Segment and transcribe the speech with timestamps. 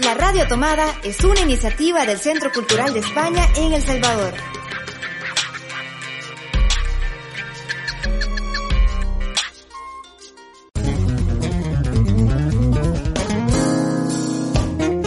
[0.00, 4.34] La Radio Tomada es una iniciativa del Centro Cultural de España en El Salvador.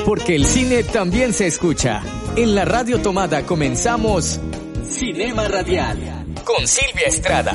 [0.05, 2.02] Porque el cine también se escucha.
[2.36, 4.39] En la Radio Tomada comenzamos
[4.89, 7.54] Cinema Radial con Silvia Estrada.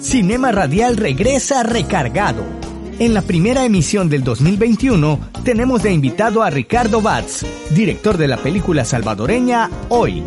[0.00, 2.63] Cinema Radial regresa recargado.
[3.00, 8.36] En la primera emisión del 2021 tenemos de invitado a Ricardo Batz, director de la
[8.36, 10.22] película salvadoreña Hoy.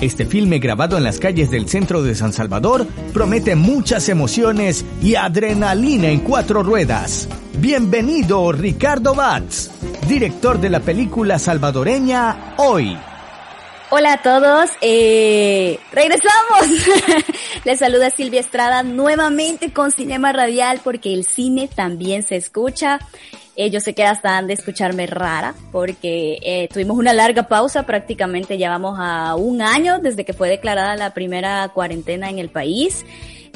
[0.00, 5.14] Este filme grabado en las calles del centro de San Salvador promete muchas emociones y
[5.14, 7.28] adrenalina en cuatro ruedas.
[7.58, 9.70] Bienvenido Ricardo Batz,
[10.08, 12.96] director de la película salvadoreña Hoy.
[13.92, 16.86] Hola a todos, eh, regresamos.
[17.64, 23.00] Les saluda Silvia Estrada nuevamente con Cinema Radial porque el cine también se escucha.
[23.56, 27.82] Eh, yo sé que hasta han de escucharme rara porque eh, tuvimos una larga pausa,
[27.82, 32.48] prácticamente ya vamos a un año desde que fue declarada la primera cuarentena en el
[32.48, 33.04] país.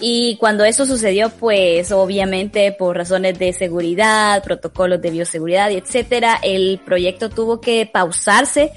[0.01, 6.81] Y cuando eso sucedió, pues obviamente por razones de seguridad, protocolos de bioseguridad etcétera, el
[6.85, 8.73] proyecto tuvo que pausarse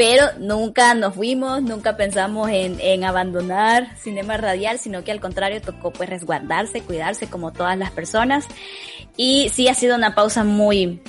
[0.00, 5.60] pero nunca nos fuimos, nunca pensamos en, en, abandonar Cinema Radial, sino que al contrario
[5.60, 8.46] tocó pues resguardarse, cuidarse como todas las personas.
[9.18, 11.02] Y sí ha sido una pausa muy,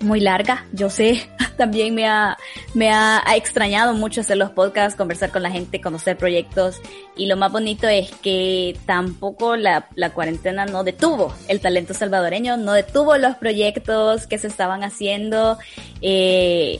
[0.00, 2.36] muy larga, yo sé, también me ha,
[2.74, 6.82] me ha, ha, extrañado mucho hacer los podcasts, conversar con la gente, conocer proyectos.
[7.16, 12.58] Y lo más bonito es que tampoco la, la cuarentena no detuvo el talento salvadoreño,
[12.58, 15.56] no detuvo los proyectos que se estaban haciendo,
[16.02, 16.78] eh,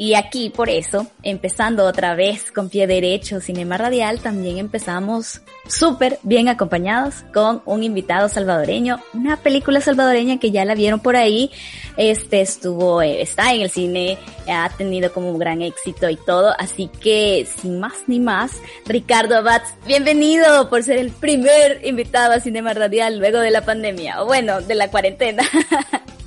[0.00, 6.20] y aquí, por eso, empezando otra vez con pie derecho Cinema Radial, también empezamos súper
[6.22, 11.50] bien acompañados con un invitado salvadoreño, una película salvadoreña que ya la vieron por ahí,
[11.96, 16.54] este estuvo, eh, está en el cine, ha tenido como un gran éxito y todo,
[16.60, 18.52] así que sin más ni más,
[18.86, 24.22] Ricardo Abad, bienvenido por ser el primer invitado a Cinema Radial luego de la pandemia,
[24.22, 25.42] o bueno, de la cuarentena.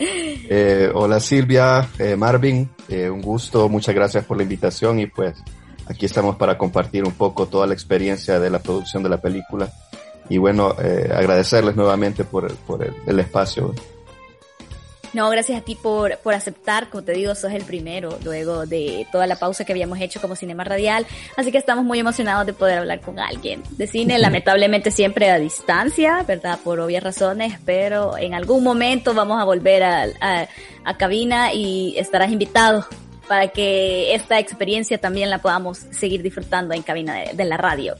[0.00, 5.34] Eh, hola Silvia, eh, Marvin, eh, un gusto, muchas gracias por la invitación y pues
[5.86, 9.70] aquí estamos para compartir un poco toda la experiencia de la producción de la película
[10.28, 12.54] y bueno, eh, agradecerles nuevamente por,
[13.06, 13.74] el espacio.
[15.14, 19.06] No, gracias a ti por, por aceptar, como te digo, sos el primero luego de
[19.10, 22.52] toda la pausa que habíamos hecho como Cinema Radial, así que estamos muy emocionados de
[22.52, 26.58] poder hablar con alguien de cine, lamentablemente siempre a distancia, ¿verdad?
[26.62, 30.48] Por obvias razones, pero en algún momento vamos a volver a, a,
[30.84, 32.86] a cabina y estarás invitado
[33.26, 37.96] para que esta experiencia también la podamos seguir disfrutando en cabina de, de la radio.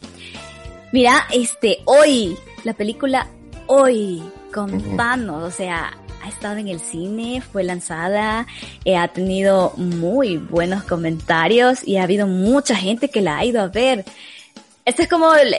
[0.91, 3.29] Mira, este, hoy, la película
[3.71, 5.93] Hoy, contanos, o sea,
[6.29, 8.47] ha estado en el cine, fue lanzada,
[8.85, 13.61] eh, ha tenido muy buenos comentarios y ha habido mucha gente que la ha ido
[13.61, 14.05] a ver.
[14.85, 15.57] Esto es como, el,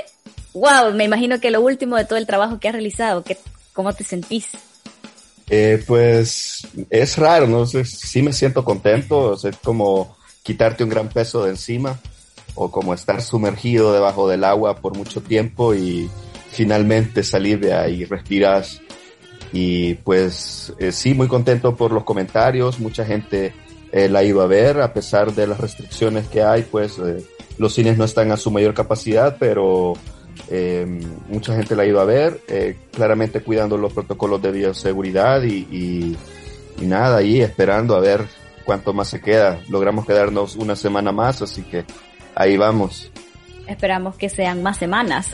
[0.54, 3.38] wow, me imagino que lo último de todo el trabajo que has realizado, que,
[3.74, 4.48] ¿cómo te sentís?
[5.50, 7.66] Eh, pues es raro, ¿no?
[7.66, 12.00] sé, sí me siento contento, es como quitarte un gran peso de encima
[12.54, 16.10] o como estar sumergido debajo del agua por mucho tiempo y
[16.52, 18.82] finalmente salir de ahí, respiras
[19.52, 23.54] y pues eh, sí, muy contento por los comentarios, mucha gente
[23.92, 27.26] eh, la ido a ver, a pesar de las restricciones que hay, pues eh,
[27.58, 29.94] los cines no están a su mayor capacidad, pero
[30.50, 30.86] eh,
[31.28, 32.40] mucha gente la ido a ver,
[32.92, 36.18] claramente cuidando los protocolos de bioseguridad y, y,
[36.80, 38.26] y nada, ahí esperando a ver
[38.64, 39.60] cuánto más se queda.
[39.70, 41.84] Logramos quedarnos una semana más, así que
[42.36, 43.12] ahí vamos.
[43.68, 45.32] Esperamos que sean más semanas.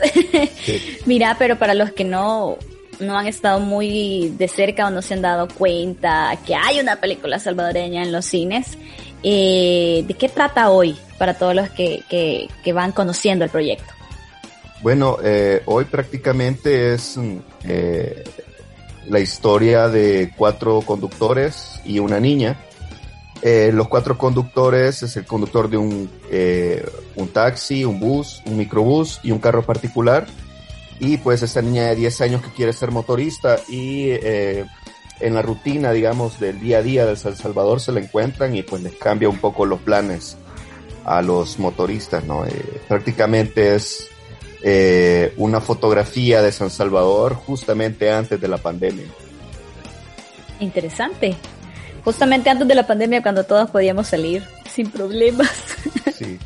[0.62, 0.98] Sí.
[1.06, 2.56] Mira, pero para los que no
[3.00, 6.96] no han estado muy de cerca o no se han dado cuenta que hay una
[6.96, 8.78] película salvadoreña en los cines.
[9.22, 13.92] Eh, ¿De qué trata hoy para todos los que, que, van conociendo el proyecto?
[14.82, 17.18] Bueno, eh, hoy prácticamente es
[17.64, 18.24] eh,
[19.06, 22.56] la historia de cuatro conductores y una niña.
[23.42, 26.10] Eh, los cuatro conductores es el conductor de un,
[27.16, 30.26] un taxi, un bus, un microbús y un carro particular
[30.98, 34.64] y pues esta niña de 10 años que quiere ser motorista y eh,
[35.20, 38.62] en la rutina, digamos, del día a día de San Salvador se la encuentran y
[38.62, 40.36] pues les cambia un poco los planes
[41.04, 42.44] a los motoristas, ¿no?
[42.46, 44.08] Eh, prácticamente es
[44.62, 49.06] eh, una fotografía de San Salvador justamente antes de la pandemia.
[50.60, 51.36] Interesante.
[52.04, 55.50] Justamente antes de la pandemia cuando todos podíamos salir sin problemas.
[56.16, 56.38] Sí.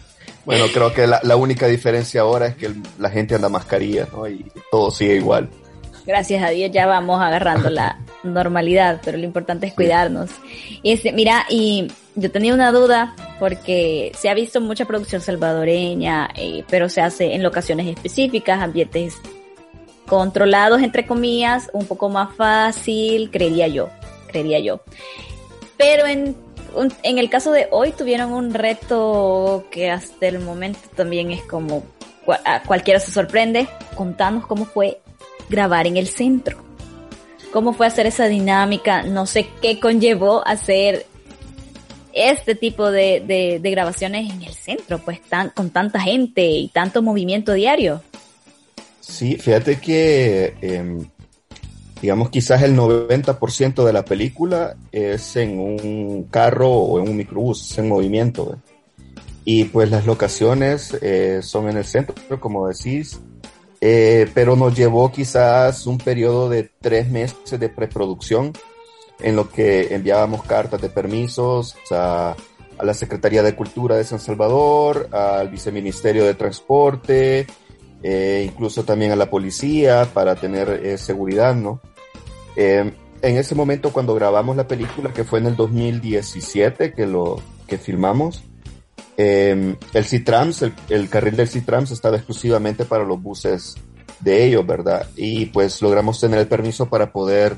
[0.45, 4.09] Bueno, creo que la, la, única diferencia ahora es que el, la gente anda mascarilla,
[4.13, 4.27] ¿no?
[4.29, 5.49] Y todo sigue igual.
[6.07, 10.31] Gracias a Dios ya vamos agarrando la, normalidad, pero lo importante es cuidarnos.
[10.83, 16.29] Y este, mira, y yo tenía una duda porque se ha visto mucha producción salvadoreña,
[16.37, 19.17] eh, pero se hace en locaciones específicas, ambientes
[20.07, 23.89] controlados, entre comillas, un poco más fácil, creería yo,
[24.27, 24.81] creería yo.
[25.77, 26.37] Pero en,
[27.03, 31.83] en el caso de hoy tuvieron un reto que hasta el momento también es como
[32.45, 33.69] a cualquiera se sorprende.
[33.95, 35.01] Contanos cómo fue
[35.49, 36.59] grabar en el centro.
[37.53, 39.03] ¿Cómo fue hacer esa dinámica?
[39.03, 41.07] No sé qué conllevó hacer
[42.13, 47.03] este tipo de, de, grabaciones en el centro, pues tan, con tanta gente y tanto
[47.03, 48.03] movimiento diario.
[49.01, 51.09] Sí, fíjate que, em,
[52.01, 57.77] digamos, quizás el 90% de la película es en un carro o en un microbús,
[57.79, 58.59] en movimiento.
[59.45, 63.21] Y pues las locaciones eh, son en el centro, como decís,
[63.81, 68.53] eh, pero nos llevó quizás un periodo de tres meses de preproducción
[69.21, 72.37] en lo que enviábamos cartas de permisos a,
[72.83, 77.47] la Secretaría de Cultura de San Salvador, al Viceministerio de Transporte,
[78.03, 81.81] eh, incluso también a la policía para tener eh, seguridad, ¿no?
[82.63, 82.93] Eh,
[83.23, 87.79] en ese momento cuando grabamos la película, que fue en el 2017 que lo que
[87.79, 88.45] filmamos,
[89.17, 93.77] el C-Trams, el, el, carril del C-Trams estaba exclusivamente para los buses
[94.21, 95.09] de ellos, ¿verdad?
[95.17, 97.57] Y pues logramos tener el permiso para poder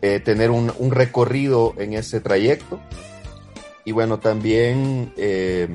[0.00, 2.80] eh, tener un, un, recorrido en ese trayecto.
[3.84, 5.68] Y bueno, también, eh,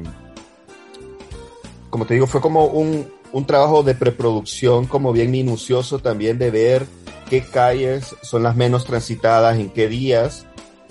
[1.89, 6.51] como te digo, fue como un, un trabajo de preproducción, como bien minucioso también de
[6.51, 6.85] ver
[7.29, 10.45] qué calles son las menos transitadas, en qué días,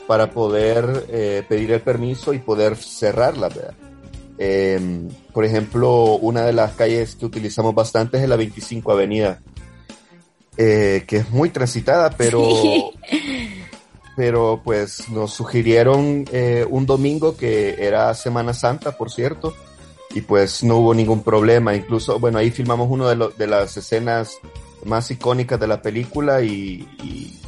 [0.07, 3.49] para poder eh, pedir el permiso y poder cerrarla.
[4.39, 9.41] Eh, por ejemplo, una de las calles que utilizamos bastante es la 25 Avenida,
[10.57, 12.43] eh, que es muy transitada, pero,
[14.17, 19.55] pero pues nos sugirieron eh, un domingo que era Semana Santa, por cierto,
[20.15, 21.75] y pues no hubo ningún problema.
[21.75, 24.39] Incluso, bueno, ahí filmamos una de, de las escenas
[24.87, 27.41] más icónicas de la película y, y,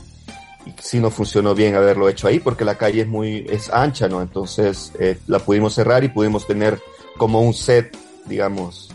[0.80, 4.20] sí nos funcionó bien haberlo hecho ahí porque la calle es muy, es ancha, ¿no?
[4.20, 6.78] Entonces eh, la pudimos cerrar y pudimos tener
[7.16, 7.96] como un set,
[8.26, 8.90] digamos,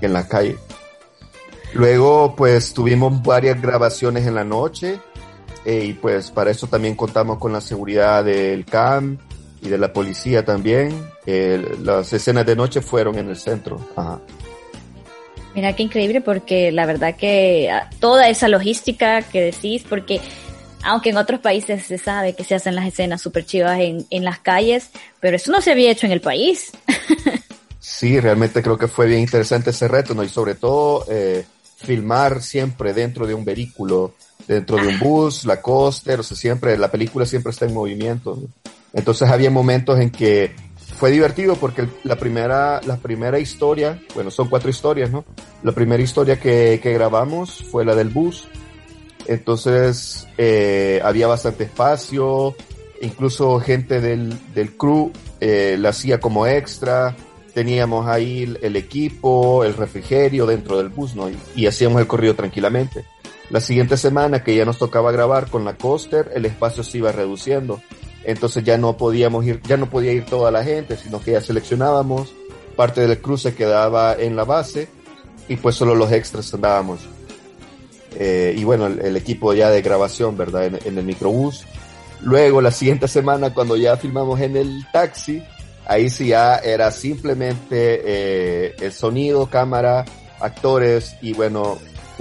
[0.00, 0.56] en la calle.
[1.74, 5.00] Luego, pues tuvimos varias grabaciones en la noche
[5.64, 9.18] eh, y pues para eso también contamos con la seguridad del CAM
[9.60, 10.94] y de la policía también.
[11.82, 13.78] las escenas de noche fueron en el centro.
[15.54, 20.20] Mira qué increíble porque la verdad que ah, toda esa logística que decís, porque
[20.82, 24.24] aunque en otros países se sabe que se hacen las escenas super chivas en, en
[24.24, 24.90] las calles,
[25.20, 26.72] pero eso no se había hecho en el país.
[27.80, 30.22] sí, realmente creo que fue bien interesante ese reto, ¿no?
[30.22, 31.44] Y sobre todo eh,
[31.76, 34.14] filmar siempre dentro de un vehículo,
[34.46, 38.38] dentro de un bus, la coaster, o sea, siempre, la película siempre está en movimiento.
[38.92, 40.54] Entonces había momentos en que
[40.98, 45.24] fue divertido porque la primera, la primera historia, bueno, son cuatro historias, ¿no?
[45.62, 48.48] La primera historia que, grabamos fue la del bus.
[49.26, 52.54] Entonces eh, había bastante espacio,
[53.00, 57.14] incluso gente del, del crew eh, la hacía como extra
[57.58, 61.28] teníamos ahí el, equipo, el refrigerio dentro del bus, ¿no?
[61.56, 63.04] Y, hacíamos el corrido tranquilamente.
[63.50, 67.10] La siguiente semana que ya nos tocaba grabar con la coaster, el espacio se iba
[67.10, 67.80] reduciendo.
[68.24, 71.40] Entonces ya no podíamos ir, ya no podía ir toda la gente, sino que ya
[71.40, 72.34] seleccionábamos,
[72.76, 74.88] parte del crew se quedaba en la base
[75.48, 77.00] y pues solo los extras andábamos.
[78.16, 80.66] Eh, y bueno, el, equipo ya de grabación, ¿verdad?
[80.84, 81.64] En, el microbús.
[82.22, 85.42] Luego la siguiente semana cuando ya filmamos en el taxi,
[85.88, 90.04] Ahí sí ya era simplemente eh, el sonido, cámara,
[90.38, 91.78] actores y bueno,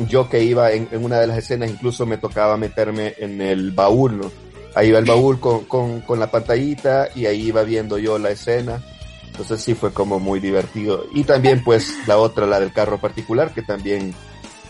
[0.08, 4.32] yo que iba en, una de las escenas incluso me tocaba meterme en el baúl.
[4.76, 8.30] Ahí iba el baúl con, con, con la pantallita y ahí iba viendo yo la
[8.30, 8.84] escena.
[9.28, 11.06] Entonces sí fue como muy divertido.
[11.14, 14.14] Y también pues la otra, la del carro particular, que también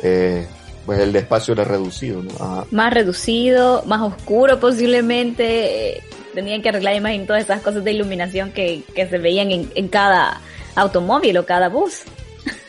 [0.01, 0.47] eh,
[0.85, 2.65] pues el espacio era reducido, ¿no?
[2.71, 6.01] Más reducido, más oscuro posiblemente
[6.33, 9.87] tenían que arreglar, imagino, todas esas cosas de iluminación que, que se veían en, en,
[9.87, 10.39] cada
[10.75, 12.03] automóvil o cada bus.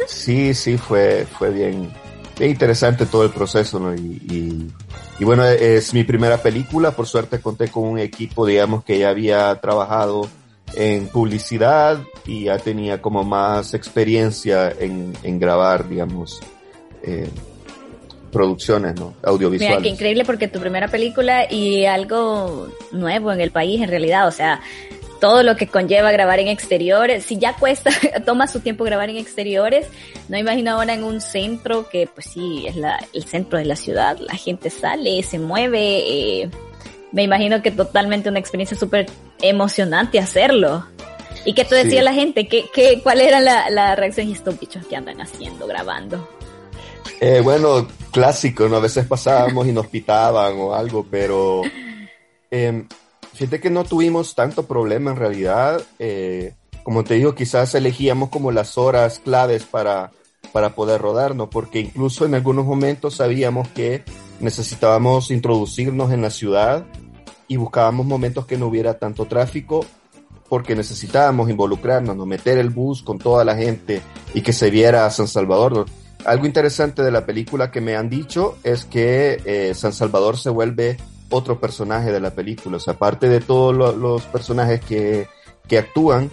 [0.06, 1.92] Sí, sí, fue, fue bien,
[2.38, 3.94] bien interesante todo el proceso, ¿no?
[3.94, 4.70] Y,
[5.18, 9.10] y, bueno, es mi primera película, por suerte conté con un equipo, digamos, que ya
[9.10, 10.28] había trabajado
[10.74, 16.40] en publicidad y ya tenía como más experiencia en, en grabar, digamos,
[17.02, 17.28] eh,
[18.30, 19.14] producciones, ¿no?
[19.22, 19.78] Audiovisuales.
[19.78, 24.28] Mira, qué increíble porque tu primera película y algo nuevo en el país en realidad,
[24.28, 24.60] o sea,
[25.20, 27.24] todo lo que conlleva grabar en exteriores.
[27.24, 27.90] Si ya cuesta,
[28.26, 29.86] toma su tiempo grabar en exteriores,
[30.28, 33.76] no imagino ahora en un centro que pues sí, es la, el centro de la
[33.76, 36.50] ciudad, la gente sale, se mueve, eh,
[37.12, 39.06] me imagino que totalmente una experiencia súper
[39.40, 40.86] emocionante hacerlo.
[41.44, 42.46] ¿Y qué te decía la gente?
[42.46, 44.28] ¿Qué, qué, ¿Cuál era la, la reacción?
[44.28, 46.28] Y estos bichos que andan haciendo, grabando.
[47.20, 48.76] Eh, bueno, clásico, ¿no?
[48.76, 51.62] A veces pasábamos y nos pitaban o algo, pero
[52.50, 52.84] eh,
[53.38, 55.80] fíjate que no tuvimos tanto problema en realidad.
[56.00, 60.10] Eh, como te digo, quizás elegíamos como las horas claves para,
[60.52, 61.48] para poder rodar, ¿no?
[61.48, 64.02] Porque incluso en algunos momentos sabíamos que
[64.40, 66.84] necesitábamos introducirnos en la ciudad
[67.46, 69.86] y buscábamos momentos que no hubiera tanto tráfico
[70.48, 72.26] porque necesitábamos involucrarnos, ¿no?
[72.26, 74.00] meter el bus con toda la gente
[74.34, 75.86] y que se viera San Salvador.
[76.24, 80.50] Algo interesante de la película que me han dicho es que eh, San Salvador se
[80.50, 80.96] vuelve
[81.30, 82.76] otro personaje de la película.
[82.76, 85.28] O sea, aparte de todos los personajes que,
[85.66, 86.30] que actúan,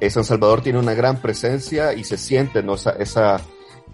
[0.00, 2.74] eh, San Salvador tiene una gran presencia y se siente ¿no?
[2.74, 3.40] esa, esa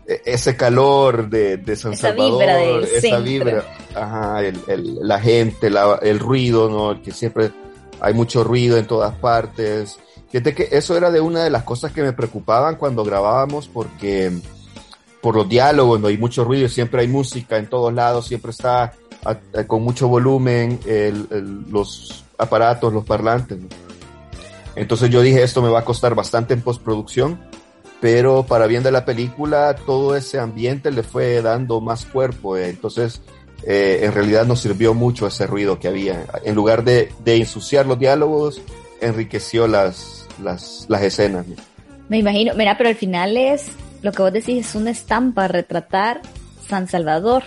[0.06, 3.22] ese calor de, de San esa Salvador, vibra del esa centro.
[3.24, 3.64] vibra,
[3.94, 7.02] ajá, el, el, la gente, la, el ruido, ¿no?
[7.02, 7.50] Que siempre
[8.00, 9.98] hay mucho ruido en todas partes.
[10.30, 14.32] Fíjate que eso era de una de las cosas que me preocupaban cuando grabábamos porque
[15.20, 18.94] por los diálogos, no hay mucho ruido, siempre hay música en todos lados, siempre está
[19.66, 20.78] con mucho volumen
[21.70, 23.58] los aparatos, los parlantes.
[24.76, 27.40] Entonces yo dije, esto me va a costar bastante en postproducción,
[28.00, 32.56] pero para bien de la película, todo ese ambiente le fue dando más cuerpo.
[32.56, 32.68] Eh.
[32.68, 33.20] Entonces,
[33.64, 36.26] eh, en realidad nos sirvió mucho ese ruido que había.
[36.44, 38.62] En lugar de, de ensuciar los diálogos,
[39.00, 41.46] enriqueció las, las, escenas.
[42.08, 43.66] Me imagino, mira, pero al final es,
[44.02, 46.22] lo que vos decís es una estampa, retratar
[46.68, 47.42] San Salvador.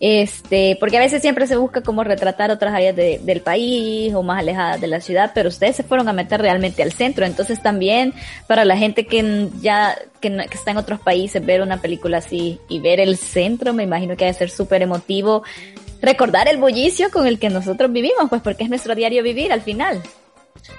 [0.00, 4.22] Este, porque a veces siempre se busca como retratar otras áreas de, del país o
[4.22, 7.24] más alejadas de la ciudad, pero ustedes se fueron a meter realmente al centro.
[7.24, 8.12] Entonces también
[8.46, 12.80] para la gente que ya que está en otros países ver una película así y
[12.80, 15.42] ver el centro, me imagino que debe ser súper emotivo
[16.04, 19.62] recordar el bullicio con el que nosotros vivimos, pues porque es nuestro diario vivir al
[19.62, 20.02] final.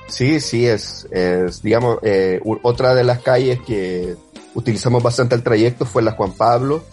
[0.08, 4.16] Sí, sí, es, es digamos, eh, otra de las calles que
[4.54, 6.84] utilizamos bastante el trayecto fue la Juan Pablo,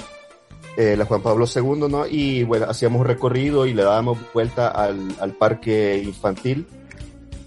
[0.76, 2.07] eh, la Juan Pablo II, ¿no?
[2.07, 6.67] Y bueno, hacíamos un recorrido y le dábamos vuelta al, al parque infantil.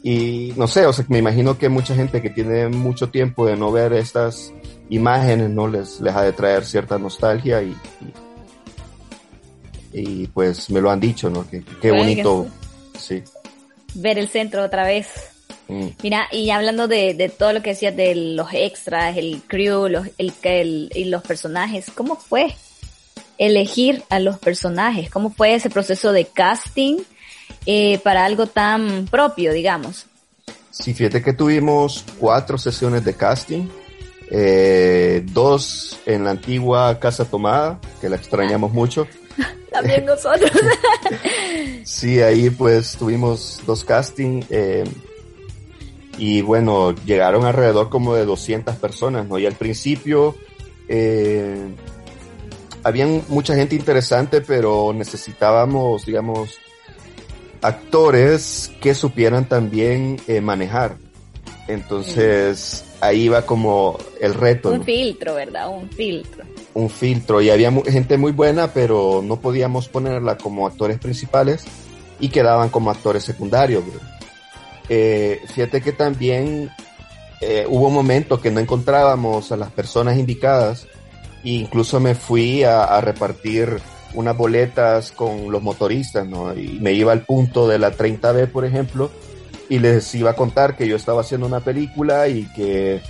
[0.04, 3.58] Y no sé, o sea, me imagino que mucha gente que tiene mucho tiempo de
[3.58, 4.54] no ver estas
[4.90, 5.68] imágenes, ¿no?
[5.68, 7.76] Les, les ha de traer cierta nostalgia y,
[9.92, 11.50] y, y pues me lo han dicho, ¿no?
[11.50, 12.46] Que, qué bonito,
[13.00, 13.24] sí.
[13.96, 15.08] Ver el centro otra vez.
[15.68, 15.88] Mm.
[16.04, 20.06] Mira, y hablando de, de, todo lo que decías de los extras, el crew, los,
[20.20, 22.54] el, el, y los personajes, ¿cómo fue
[23.38, 25.10] elegir a los personajes?
[25.10, 26.98] ¿Cómo fue ese proceso de casting
[27.66, 30.06] eh, para algo tan propio, digamos?
[30.72, 33.68] Sí, fíjate que tuvimos cuatro sesiones de casting,
[34.30, 39.08] eh, dos en la antigua Casa Tomada, que la extrañamos mucho.
[39.72, 40.52] También nosotros.
[41.84, 44.46] sí, ahí pues tuvimos dos castings.
[44.50, 44.84] Eh,
[46.18, 49.38] y bueno, llegaron alrededor como de 200 personas, ¿no?
[49.38, 50.36] Y al principio
[50.88, 51.74] eh,
[52.86, 56.60] habían mucha gente interesante, pero necesitábamos, digamos,
[57.60, 60.96] actores que supieran también eh, manejar.
[61.68, 64.70] Entonces, ahí va como el reto.
[64.70, 64.84] Un ¿no?
[64.84, 65.68] filtro, ¿verdad?
[65.68, 66.44] Un filtro.
[66.76, 67.42] Un filtro.
[67.42, 71.66] Y había gente muy buena, pero no podíamos ponerla como actores principales
[72.20, 73.84] y quedaban como actores secundarios.
[74.90, 76.70] Eh, fíjate que también
[77.42, 80.86] eh, hubo momentos que no encontrábamos a las personas indicadas
[81.46, 83.80] incluso me fui a, repartir
[84.14, 86.54] unas boletas con los motoristas, ¿no?
[86.54, 89.12] Y me iba al punto de la 30B, por ejemplo,
[89.70, 93.02] y les iba a contar que yo estaba haciendo una película y que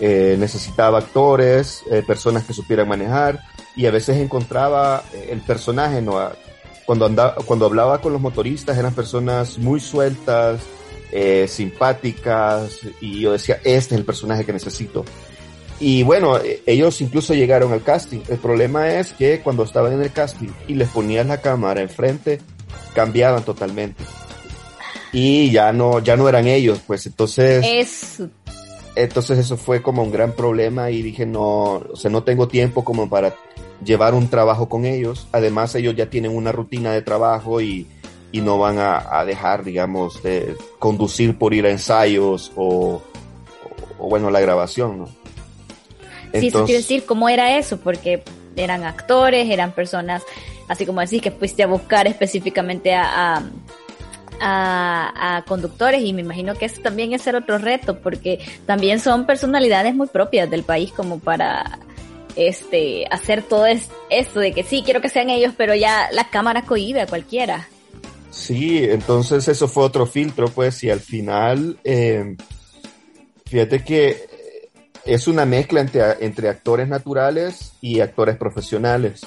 [0.00, 3.40] eh, necesitaba actores, eh, personas que supieran manejar,
[3.74, 6.20] y a veces encontraba el personaje, ¿no?
[6.84, 10.60] Cuando, andaba, cuando hablaba con los motoristas eran personas muy sueltas,
[11.14, 15.04] eh, simpáticas y yo decía, este es el personaje que necesito.
[15.80, 18.20] Y bueno, ellos incluso llegaron al casting.
[18.28, 22.40] El problema es que cuando estaban en el casting y les ponías la cámara enfrente,
[22.94, 24.04] cambiaban totalmente.
[25.12, 27.64] Y ya no, ya no eran ellos, pues entonces...
[27.66, 28.28] Eso.
[28.94, 32.84] Entonces eso fue como un gran problema y dije, no, o sea, no tengo tiempo
[32.84, 33.34] como para
[33.84, 35.28] llevar un trabajo con ellos.
[35.32, 37.86] Además ellos ya tienen una rutina de trabajo y,
[38.32, 43.02] y no van a, a, dejar, digamos, de conducir por ir a ensayos o, o,
[43.98, 45.21] o bueno, la grabación, ¿no?
[46.32, 48.22] Entonces, sí, eso quiere decir cómo era eso, porque
[48.56, 50.22] eran actores, eran personas,
[50.68, 53.42] así como decís, que fuiste a buscar específicamente a,
[54.40, 58.98] a, a, conductores y me imagino que eso también es el otro reto porque también
[58.98, 61.78] son personalidades muy propias del país como para
[62.34, 66.62] este hacer todo esto de que sí quiero que sean ellos pero ya la cámara
[66.62, 67.68] cohibe a cualquiera.
[68.30, 72.36] Sí entonces eso fue otro filtro pues y al final eh,
[73.44, 74.31] fíjate que
[75.04, 79.22] es una mezcla entre, entre actores naturales y actores profesionales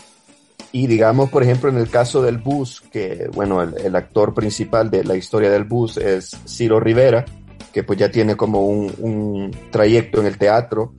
[0.76, 5.06] y digamos, por ejemplo, en el caso del bus, que bueno, el, actor principal de
[5.06, 7.24] la historia del bus es Ciro Rivera,
[7.72, 10.94] que pues ya tiene como un, trayecto en el teatro.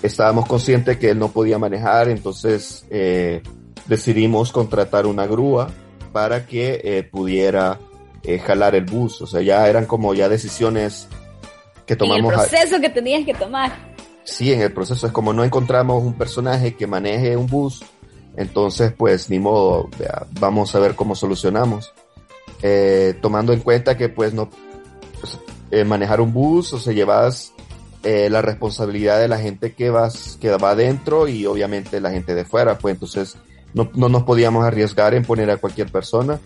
[0.00, 3.42] Estábamos conscientes que él no podía manejar, entonces eh,
[3.86, 5.72] decidimos contratar una grúa
[6.12, 7.80] para que eh, pudiera
[8.22, 9.22] eh, jalar el bus.
[9.22, 11.08] O sea, ya eran como ya decisiones
[11.84, 12.32] que tomamos.
[12.32, 13.72] El proceso que tenías que tomar.
[14.26, 15.06] Sí, en el proceso.
[15.06, 17.82] Es como no encontramos un personaje que maneje un bus
[18.36, 19.88] entonces, pues ni modo,
[20.38, 21.92] vamos a ver cómo solucionamos.
[22.62, 24.50] Eh, tomando en cuenta que pues no
[25.20, 25.38] pues,
[25.70, 27.52] eh, manejar un bus, o sea, llevas
[28.02, 32.34] eh, la responsabilidad de la gente que vas, que va adentro y obviamente la gente
[32.34, 33.36] de fuera, pues entonces
[33.74, 36.38] no, no nos podíamos arriesgar en poner a cualquier persona.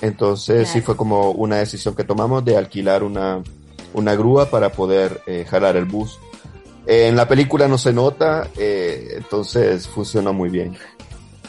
[0.00, 3.42] Entonces sí fue como una decisión que tomamos de alquilar una,
[3.92, 6.18] una grúa para poder jalar el bus.
[6.86, 10.76] En la película no se nota, entonces funcionó muy bien.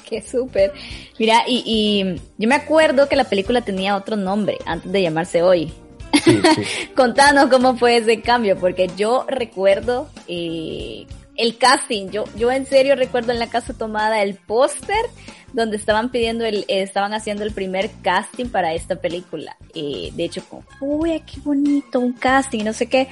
[0.06, 0.72] Qué súper.
[1.18, 5.74] Mira, y, yo me acuerdo que la película tenía otro nombre antes de llamarse Hoy.
[6.96, 12.96] Contanos cómo fue ese cambio, porque yo recuerdo eh, el casting, yo, yo en serio
[12.96, 15.06] recuerdo en la casa tomada el póster
[15.54, 19.58] donde estaban pidiendo el, eh, estaban haciendo el primer casting para esta película.
[19.74, 23.08] Eh, de hecho, como, uy, qué bonito, un casting, no sé qué.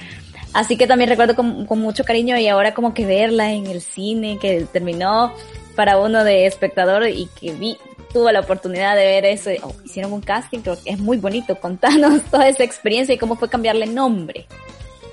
[0.54, 4.38] Así que también recuerdo con, mucho cariño y ahora como que verla en el cine,
[4.40, 5.34] que terminó
[5.74, 7.76] para uno de espectador y que vi,
[8.12, 11.58] tuvo la oportunidad de ver eso, oh, hicieron un casting, creo que es muy bonito.
[11.58, 14.46] Contanos toda esa experiencia y cómo fue cambiarle nombre.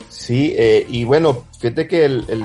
[0.09, 2.43] Sí, eh, y bueno, fíjate que el, el,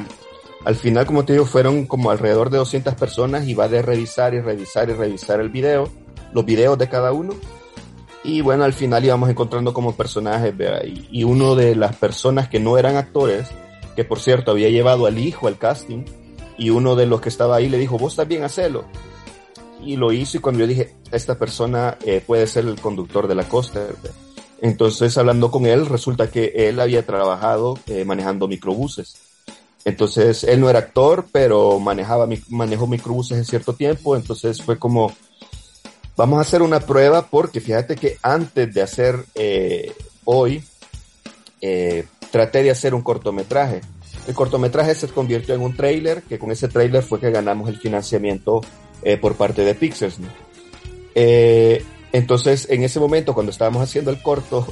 [0.65, 4.33] al final, como te digo, fueron como alrededor de 200 personas y va de revisar
[4.33, 5.91] y revisar y revisar el video,
[6.33, 7.35] los videos de cada uno.
[8.27, 10.53] Y bueno, al final íbamos encontrando como personajes,
[11.13, 13.47] y, uno de las personas que no eran actores,
[13.95, 16.05] que por cierto había llevado al hijo al casting,
[16.59, 18.85] y uno de los que estaba ahí le dijo, vos bien, hacelo.
[19.81, 23.37] Y lo hizo y cuando yo dije, esta persona eh, puede ser el conductor de
[23.37, 23.87] la costa.
[24.61, 29.19] Entonces, hablando con él, resulta que él había trabajado eh, manejando microbuses.
[29.85, 34.17] Entonces, él no era actor, pero manejaba, manejó microbuses en cierto tiempo.
[34.17, 35.13] Entonces, fue como,
[36.17, 39.93] vamos a hacer una prueba porque fíjate que antes de hacer eh,
[40.25, 40.63] hoy,
[42.31, 43.81] traté de hacer un cortometraje
[44.27, 47.79] el cortometraje se convirtió en un trailer, que con ese trailer fue que ganamos el
[47.79, 48.61] financiamiento
[49.03, 50.19] eh, por parte de Pixels.
[51.15, 54.67] Eh, entonces, en ese momento, cuando estábamos haciendo el corto,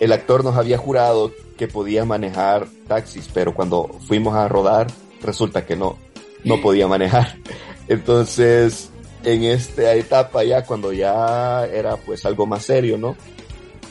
[0.00, 4.86] el actor nos había jurado que podía manejar taxis, pero cuando fuimos a rodar,
[5.22, 5.98] resulta que no,
[6.42, 7.36] no podía manejar.
[7.88, 8.90] Entonces,
[9.24, 13.16] en esta etapa ya, cuando ya era pues algo más serio, ¿no?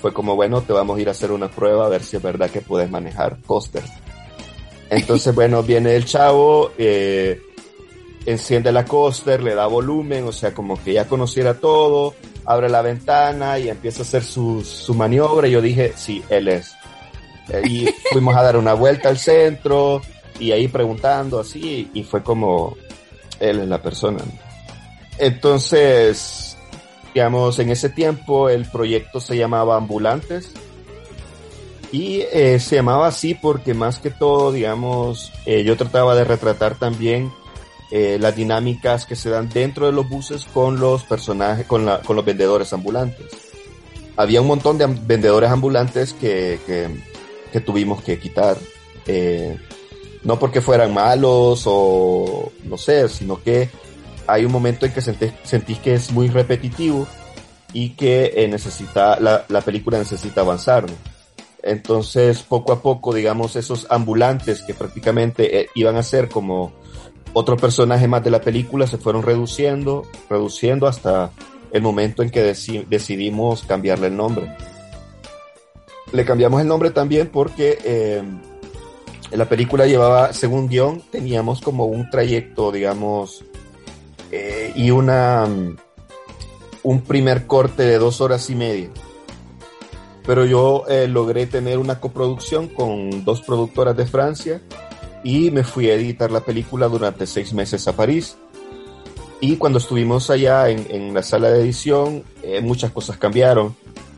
[0.02, 2.24] Fue como, bueno, te vamos a ir a hacer una prueba a ver si es
[2.24, 3.84] verdad que puedes manejar coaster.
[4.89, 7.41] Entonces, bueno, viene el chavo, eh,
[8.26, 12.15] enciende la coaster, le da volumen, o sea, como que ya conociera todo,
[12.46, 15.48] abre la ventana y empieza a hacer su, su maniobra.
[15.48, 16.76] Y yo dije, sí, él es.
[17.63, 20.02] Y fuimos a dar una vuelta al centro
[20.39, 22.76] y ahí preguntando así, y fue como,
[23.39, 24.19] él es la persona.
[25.17, 26.58] Entonces,
[27.13, 30.52] digamos, en ese tiempo el proyecto se llamaba Ambulantes
[31.91, 36.76] y eh, se llamaba así porque más que todo, digamos, eh, yo trataba de retratar
[36.76, 37.32] también
[37.91, 42.02] eh, las dinámicas que se dan dentro de los buses con los personajes, con, la,
[42.02, 43.28] con los vendedores ambulantes.
[44.17, 46.89] Había un montón de vendedores ambulantes que, que,
[47.52, 48.58] que tuvimos que quitar.
[50.23, 53.69] no porque fueran malos o no sé, sino que
[54.27, 57.07] hay un momento en que sentís, que es muy repetitivo
[57.73, 60.86] y que necesita, la, la película necesita avanzar.
[61.62, 66.73] Entonces, poco a poco, digamos, esos ambulantes que prácticamente eh, iban a ser como
[67.33, 71.31] otro personaje más de la película se fueron reduciendo, reduciendo hasta
[71.71, 74.55] el momento en que decidimos cambiarle el nombre.
[76.12, 78.21] Le cambiamos el nombre también porque eh,
[79.31, 83.43] la película llevaba, según guion, teníamos como un trayecto, digamos,
[84.34, 85.48] eh, y una
[86.84, 88.89] un primer corte de dos horas y media
[90.26, 94.62] pero yo eh, logré tener una coproducción con dos productoras de Francia
[95.24, 98.38] y me fui a editar la película durante seis meses a París.
[99.41, 103.76] Y cuando estuvimos allá en, en la sala de edición, eh, muchas cosas cambiaron.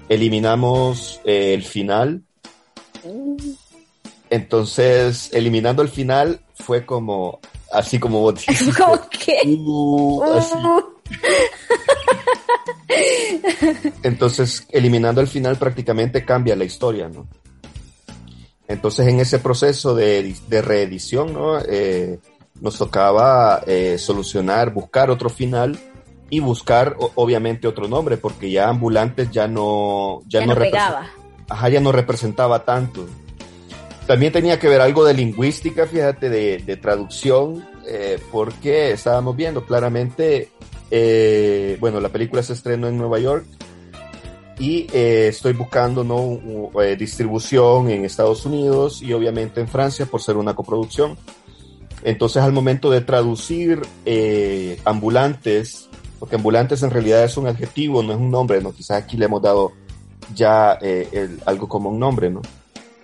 [0.10, 2.22] eliminamos eh, el final.
[4.30, 7.40] Entonces, eliminando el final fue como,
[7.76, 8.44] así como vos
[8.78, 9.38] ¿Cómo qué?
[9.58, 10.56] Uh, así.
[14.04, 17.28] Entonces, eliminando el final prácticamente cambia la historia, ¿no?
[18.68, 21.60] Entonces, en ese proceso de, de reedición, ¿no?
[21.60, 22.20] Eh,
[22.62, 25.78] nos tocaba eh, solucionar, buscar otro final
[26.30, 30.22] y buscar, o- obviamente, otro nombre, porque ya Ambulantes ya no...
[30.28, 31.08] Ya, Ya no, no pegaba.
[31.48, 33.06] Ajá, ya no representaba tanto.
[34.08, 39.64] También tenía que ver algo de lingüística, fíjate, de, de traducción, eh, porque estábamos viendo
[39.66, 40.50] claramente,
[40.90, 43.46] eh, bueno, la película se estrenó en Nueva York
[44.58, 46.40] y eh, estoy buscando ¿no?
[46.98, 51.18] distribución en Estados Unidos y obviamente en Francia por ser una coproducción.
[52.04, 53.82] Entonces al momento de traducir
[54.84, 55.90] ambulantes,
[56.20, 58.72] porque ambulantes en realidad es un adjetivo, no es un nombre, ¿no?
[58.72, 59.74] Quizás aquí le hemos dado
[60.34, 60.78] ya
[61.46, 62.42] algo como un nombre, ¿no?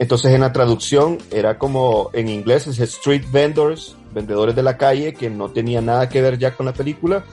[0.02, 5.14] Entonces en la traducción era como en inglés es street vendors, vendedores de la calle,
[5.14, 7.24] que no tenía nada que ver ya con la película,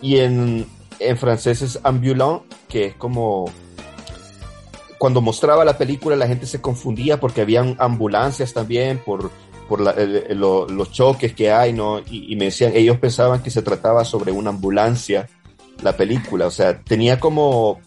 [0.00, 0.66] y en,
[0.98, 3.44] en francés es ambulant, que es como
[4.98, 9.30] cuando mostraba la película la gente se confundía porque habían ambulancias también por,
[9.68, 12.00] por los choques que hay, ¿no?
[12.10, 15.28] Y me decían, ellos pensaban que se trataba sobre una ambulancia
[15.80, 17.78] la película, o sea, tenía como,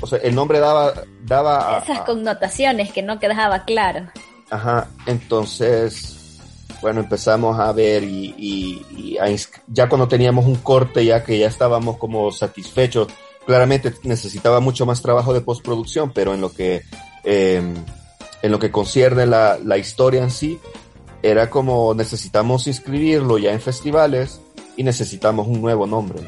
[0.00, 4.08] o sea, el nombre daba, daba Esas a- connotaciones que no quedaba claro.
[4.50, 6.38] Ajá, entonces,
[6.82, 9.26] bueno, empezamos a ver y, y- y a
[9.68, 13.08] ya cuando teníamos un corte, ya que ya estábamos como satisfechos,
[13.46, 16.82] claramente necesitaba mucho más trabajo de postproducción, pero en lo que,
[17.24, 17.62] eh,
[18.42, 20.58] en lo que concierne la, la historia en sí,
[21.22, 24.40] era como necesitamos inscribirlo ya en festivales
[24.76, 26.20] y necesitamos un nuevo nombre.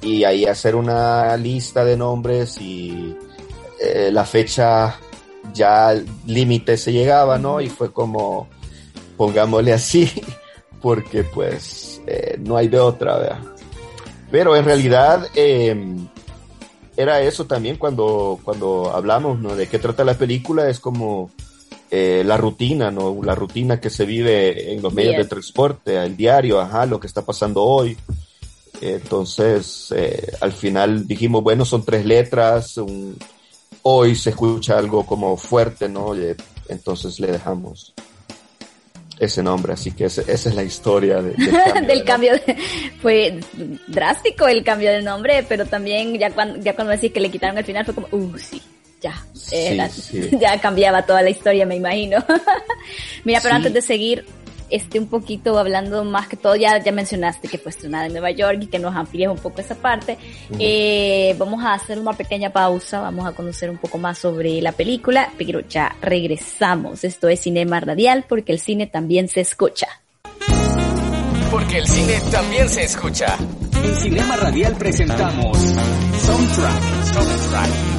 [0.00, 3.16] Y ahí hacer una lista de nombres y
[3.80, 4.98] eh, la fecha
[5.52, 7.60] ya al límite se llegaba, ¿no?
[7.60, 8.48] Y fue como,
[9.16, 10.10] pongámosle así,
[10.82, 13.40] porque pues eh, no hay de otra, ¿verdad?
[14.30, 15.74] Pero en realidad eh,
[16.96, 19.54] era eso también cuando, cuando hablamos, ¿no?
[19.54, 21.30] De qué trata la película, es como
[21.90, 23.18] eh, la rutina, ¿no?
[23.22, 25.22] La rutina que se vive en los medios Bien.
[25.22, 27.96] de transporte, el diario, ajá, lo que está pasando hoy.
[28.80, 33.16] Entonces, eh, al final dijimos, bueno, son tres letras, un-
[33.82, 36.14] hoy se escucha algo como fuerte, ¿no?
[36.14, 36.36] Eh,
[36.68, 37.94] Entonces le dejamos
[39.18, 41.74] ese nombre, así que ese- esa es la historia de- del cambio.
[41.74, 42.56] del de cambio de-
[43.00, 43.40] fue
[43.88, 47.56] drástico el cambio del nombre, pero también ya cuando, ya cuando decís que le quitaron
[47.58, 48.60] el final fue como, uh, sí,
[49.00, 50.28] ya, Sí, era- sí.
[50.40, 52.18] ya cambiaba toda la historia, me imagino.
[53.24, 53.56] Mira, pero Sí.
[53.56, 54.24] antes de seguir,
[54.70, 58.30] este, un poquito hablando más que todo, ya, ya mencionaste que fue estrenada en Nueva
[58.30, 60.18] York y que nos amplíes un poco esa parte.
[60.58, 64.72] Eh, vamos a hacer una pequeña pausa, vamos a conocer un poco más sobre la
[64.72, 67.04] película, pero ya regresamos.
[67.04, 69.88] Esto es Cinema Radial porque el cine también se escucha.
[71.50, 73.36] Porque el cine también se escucha.
[73.82, 77.04] En Cinema Radial presentamos Soundtrack.
[77.04, 77.97] Soundtrack.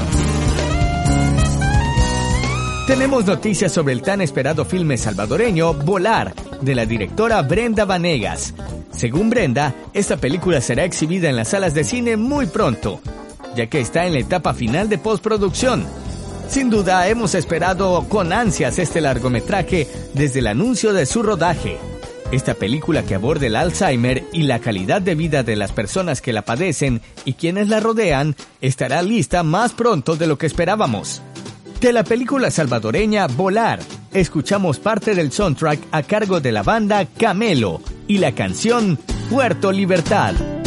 [2.89, 8.55] Tenemos noticias sobre el tan esperado filme salvadoreño Volar, de la directora Brenda Vanegas.
[8.91, 12.99] Según Brenda, esta película será exhibida en las salas de cine muy pronto,
[13.55, 15.85] ya que está en la etapa final de postproducción.
[16.47, 21.77] Sin duda hemos esperado con ansias este largometraje desde el anuncio de su rodaje.
[22.31, 26.33] Esta película que aborda el Alzheimer y la calidad de vida de las personas que
[26.33, 31.21] la padecen y quienes la rodean estará lista más pronto de lo que esperábamos.
[31.81, 33.79] De la película salvadoreña Volar,
[34.11, 40.58] escuchamos parte del soundtrack a cargo de la banda Camelo y la canción Puerto Libertad.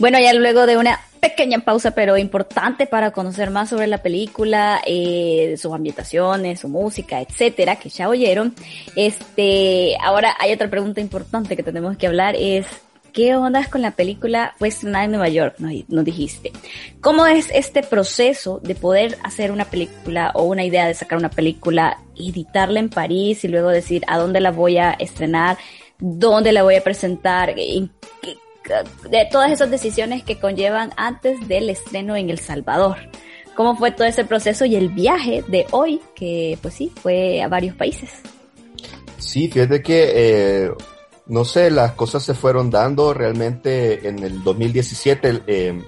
[0.00, 4.80] Bueno, ya luego de una pequeña pausa, pero importante para conocer más sobre la película,
[4.86, 8.54] eh, sus ambientaciones, su música, etcétera, que ya oyeron.
[8.96, 12.66] Este, ahora hay otra pregunta importante que tenemos que hablar, es
[13.12, 15.56] ¿Qué onda con la película fue estrenada en Nueva York?
[15.58, 16.52] Nos, nos, dijiste.
[17.00, 21.28] ¿Cómo es este proceso de poder hacer una película o una idea de sacar una
[21.28, 25.58] película, editarla en París y luego decir a dónde la voy a estrenar,
[25.98, 27.90] dónde la voy a presentar, en
[28.22, 28.36] qué,
[29.08, 32.96] de todas esas decisiones que conllevan antes del estreno en El Salvador.
[33.54, 37.48] ¿Cómo fue todo ese proceso y el viaje de hoy, que pues sí, fue a
[37.48, 38.10] varios países?
[39.18, 40.70] Sí, fíjate que, eh,
[41.26, 45.42] no sé, las cosas se fueron dando realmente en el 2017.
[45.46, 45.82] Eh,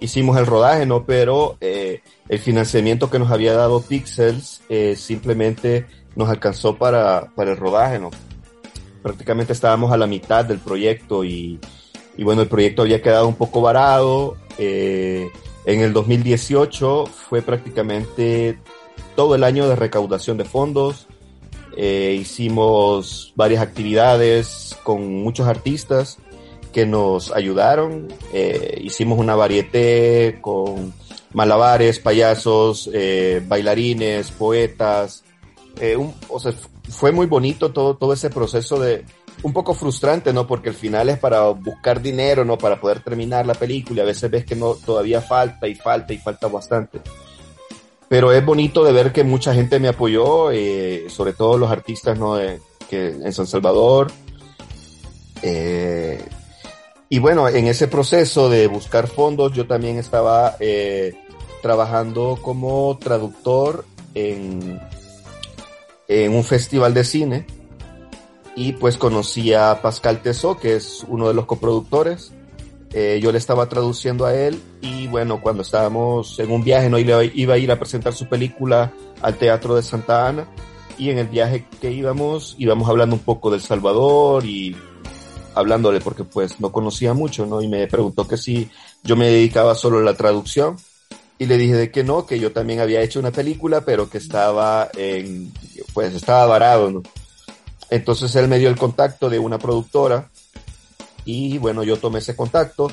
[0.00, 1.04] hicimos el rodaje, ¿no?
[1.04, 7.50] Pero eh, el financiamiento que nos había dado Pixels eh, simplemente nos alcanzó para, para
[7.50, 8.10] el rodaje, ¿no?
[9.02, 11.60] Prácticamente estábamos a la mitad del proyecto y,
[12.18, 14.36] y bueno, el proyecto había quedado un poco varado.
[14.58, 15.30] Eh,
[15.64, 18.58] en el 2018 fue prácticamente
[19.14, 21.06] todo el año de recaudación de fondos.
[21.76, 26.18] Eh, hicimos varias actividades con muchos artistas
[26.72, 28.08] que nos ayudaron.
[28.32, 30.92] Eh, hicimos una varieté con
[31.32, 32.90] malabares, payasos,
[33.46, 35.22] bailarines, poetas.
[36.28, 36.52] O sea,
[36.88, 39.04] fue muy bonito todo, todo ese proceso de,
[39.42, 40.46] un poco frustrante, ¿no?
[40.46, 42.58] Porque al final es para buscar dinero, ¿no?
[42.58, 44.02] Para poder terminar la película.
[44.02, 47.00] A veces ves que no, todavía falta y falta y falta bastante.
[48.08, 52.18] Pero es bonito de ver que mucha gente me apoyó, eh, sobre todo los artistas,
[52.18, 52.36] ¿no?
[52.36, 54.10] De, que en San Salvador.
[55.42, 56.24] Eh,
[57.08, 61.14] y bueno, en ese proceso de buscar fondos, yo también estaba eh,
[61.62, 64.80] trabajando como traductor en,
[66.08, 67.57] en un festival de cine
[68.58, 72.32] y pues conocí a Pascal Tessot, que es uno de los coproductores.
[72.92, 76.98] Eh, yo le estaba traduciendo a él y bueno, cuando estábamos en un viaje, no
[76.98, 77.18] iba
[77.54, 78.92] a ir a presentar su película
[79.22, 80.48] al Teatro de Santa Ana
[80.98, 84.74] y en el viaje que íbamos, íbamos hablando un poco del Salvador y
[85.54, 87.62] hablándole porque pues no conocía mucho, ¿no?
[87.62, 88.68] Y me preguntó que si
[89.04, 90.74] yo me dedicaba solo a la traducción
[91.38, 94.18] y le dije de que no, que yo también había hecho una película, pero que
[94.18, 95.52] estaba en,
[95.94, 97.02] pues estaba varado, ¿no?
[97.90, 100.28] Entonces él me dio el contacto de una productora
[101.24, 102.90] y bueno, yo tomé ese contacto,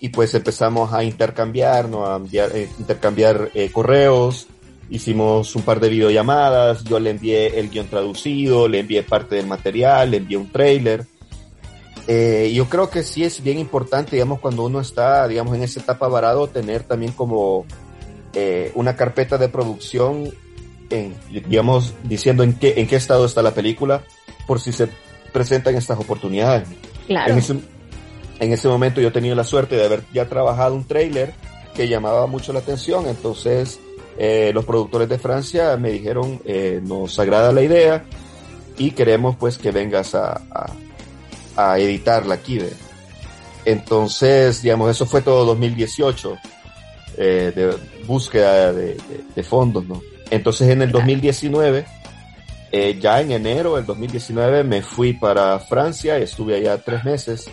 [0.00, 2.06] y pues empezamos a intercambiar, ¿no?
[2.06, 4.46] a enviar, eh, intercambiar eh, correos,
[4.90, 9.46] hicimos un par de videollamadas, yo le envié el guion traducido, le envié parte del
[9.46, 11.04] material, le envié un trailer.
[12.06, 15.80] Eh, yo creo que sí es bien importante, digamos, cuando uno está, digamos, en esa
[15.80, 17.66] etapa varado, tener también como
[18.74, 20.32] una carpeta de producción,
[20.90, 24.04] en, digamos, diciendo en qué, en qué estado está la película,
[24.48, 24.88] por si se
[25.32, 26.66] presentan estas oportunidades.
[27.06, 27.32] Claro.
[27.32, 27.52] En ese,
[28.40, 31.34] en ese momento yo he tenido la suerte de haber ya trabajado un trailer
[31.74, 33.78] que llamaba mucho la atención, entonces
[34.18, 38.04] eh, los productores de Francia me dijeron, eh, nos agrada la idea
[38.78, 40.72] y queremos pues que vengas a, a,
[41.56, 42.58] a editarla aquí.
[42.58, 42.72] ¿ve?
[43.66, 46.38] Entonces, digamos, eso fue todo 2018,
[47.18, 50.00] eh, de búsqueda de, de, de, fondos, ¿no?
[50.30, 51.84] Entonces en el 2019,
[52.70, 57.50] eh, ya en enero del 2019 me fui para Francia, estuve allá tres meses.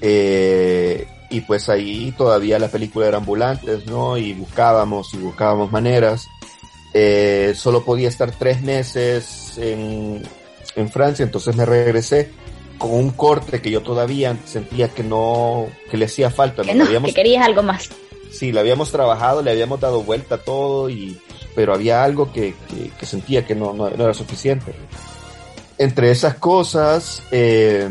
[0.00, 4.16] Eh, y pues ahí todavía la película era ambulantes, ¿no?
[4.16, 6.26] Y buscábamos y buscábamos maneras.
[6.94, 10.22] Eh, solo podía estar tres meses en,
[10.76, 12.30] en Francia, entonces me regresé
[12.78, 16.62] con un corte que yo todavía sentía que no, que le hacía falta.
[16.62, 17.88] Que, no, habíamos, que querías algo más.
[18.30, 21.18] Sí, le habíamos trabajado, le habíamos dado vuelta a todo, y,
[21.54, 22.54] pero había algo que,
[22.98, 24.74] que, sentía que no, no, era suficiente.
[25.78, 27.88] Entre esas cosas, eh,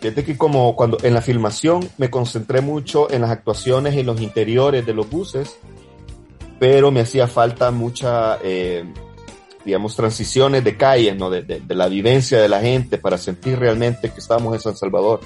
[0.00, 4.20] fíjate que como cuando en la filmación me concentré mucho en las actuaciones y los
[4.20, 5.56] interiores de los buses,
[6.58, 8.84] pero me hacía falta mucha, eh,
[9.64, 11.30] digamos, transiciones de calles, ¿no?
[11.30, 14.76] De, de, de, la vivencia de la gente para sentir realmente que estábamos en San
[14.76, 15.20] Salvador.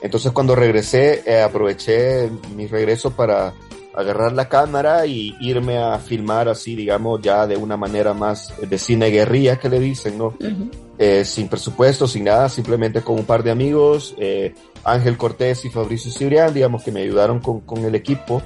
[0.00, 3.54] Entonces cuando regresé, eh, aproveché mi regreso para
[3.98, 8.78] agarrar la cámara y irme a filmar así, digamos, ya de una manera más de
[8.78, 10.26] cine guerrilla que le dicen, ¿no?
[10.26, 10.70] Uh -huh.
[10.98, 15.70] eh, sin presupuesto, sin nada, simplemente con un par de amigos, eh, Ángel Cortés y
[15.70, 18.40] Fabricio Cibrián, digamos, que me ayudaron con, con el equipo,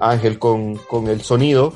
[0.00, 1.72] Ángel con, con el sonido,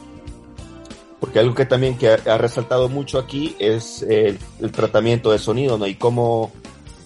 [1.20, 5.38] porque algo que también que ha, ha resaltado mucho aquí es el, el, tratamiento de
[5.38, 5.86] sonido, ¿no?
[5.86, 6.50] Y cómo,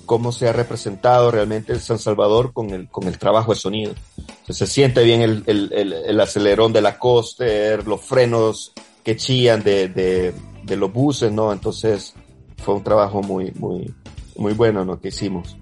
[0.07, 3.95] cómo se ha representado realmente San Salvador con el, con el trabajo de sonido.
[4.19, 9.17] Entonces, se siente bien el, el, el, el acelerón de la coaster, los frenos que
[9.17, 11.53] chillan de, de, de, los buses, ¿no?
[11.53, 12.15] Entonces,
[12.59, 13.93] fue un trabajo muy, muy,
[14.37, 15.01] muy bueno, ¿no?
[15.01, 15.57] Que hicimos.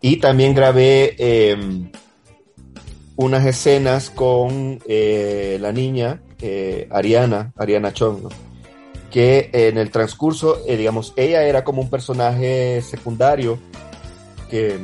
[0.00, 1.56] Y también grabé eh,
[3.16, 8.28] unas escenas con eh, la niña eh, Ariana, Ariana Chong, ¿no?
[9.14, 13.60] Que en el transcurso, eh, digamos, ella era como un personaje secundario
[14.50, 14.76] que,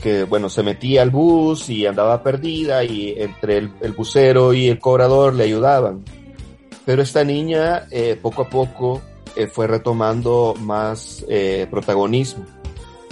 [0.00, 4.68] que, bueno, se metía al bus y andaba perdida y entre el, el bucero y
[4.68, 6.04] el cobrador le ayudaban.
[6.86, 9.02] Pero esta niña, eh, poco a poco,
[9.34, 12.44] eh, fue retomando más eh, protagonismo,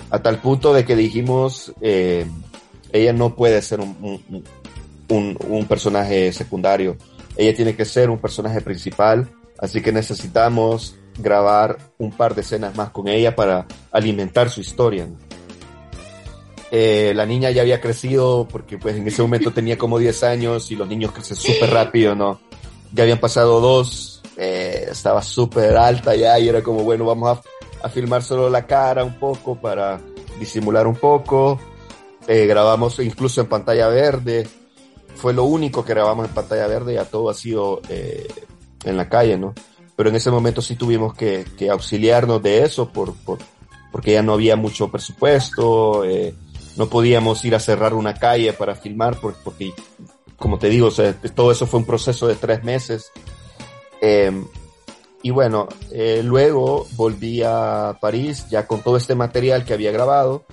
[0.09, 2.27] a tal punto de que dijimos, eh,
[2.93, 4.23] ella no puede ser un,
[5.09, 6.97] un, un personaje secundario,
[7.37, 12.77] ella tiene que ser un personaje principal Así que necesitamos grabar un par de escenas
[12.77, 15.09] más con ella para alimentar su historia.
[16.71, 20.71] Eh, la niña ya había crecido porque pues en ese momento tenía como 10 años
[20.71, 22.41] y los niños crecen súper rápido, ¿no?
[22.93, 27.87] Ya habían pasado dos, eh, estaba súper alta ya y era como, bueno, vamos a,
[27.87, 30.01] a, filmar solo la cara un poco para
[30.39, 31.59] disimular un poco.
[32.27, 34.47] Eh, grabamos incluso en pantalla verde.
[35.15, 38.29] Fue lo único que grabamos en pantalla verde, ya todo ha sido eh,
[38.85, 39.55] en la calle, ¿no?
[39.97, 43.39] Pero en ese momento sí tuvimos que, que auxiliarnos de eso por, por,
[43.91, 46.35] porque ya no había mucho presupuesto, eh,
[46.77, 49.73] no podíamos ir a cerrar una calle para filmar porque, porque
[50.37, 50.91] como te digo,
[51.35, 53.11] todo eso fue un proceso de tres meses.
[54.01, 54.31] Eh,
[55.23, 60.45] y bueno, eh, luego volví a París ya con todo este material que había grabado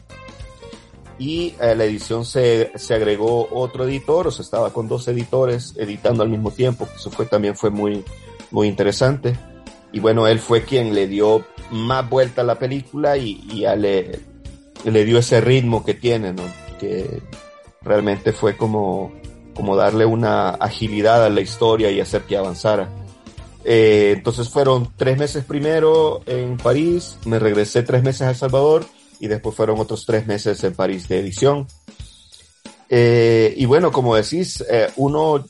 [1.17, 5.73] y a la edición se, se agregó otro editor, o sea, estaba con dos editores
[5.77, 8.03] editando al mismo tiempo, eso fue también fue muy,
[8.51, 9.37] muy interesante.
[9.91, 13.75] Y bueno, él fue quien le dio más vuelta a la película y, y ya
[13.75, 14.19] le,
[14.83, 16.43] le dio ese ritmo que tiene, ¿no?
[16.79, 17.21] Que
[17.81, 19.13] realmente fue como,
[19.53, 22.89] como darle una agilidad a la historia y hacer que avanzara.
[23.63, 28.85] Eh, entonces fueron tres meses primero en París, me regresé tres meses a El Salvador
[29.19, 31.67] y después fueron otros tres meses en París de edición.
[32.89, 35.45] Eh, y bueno, como decís, eh, uno